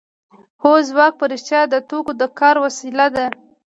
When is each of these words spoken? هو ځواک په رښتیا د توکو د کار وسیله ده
هو 0.63 0.73
ځواک 0.89 1.13
په 1.19 1.25
رښتیا 1.31 1.61
د 1.69 1.75
توکو 1.89 2.11
د 2.21 2.23
کار 2.39 2.55
وسیله 2.65 3.07
ده 3.15 3.25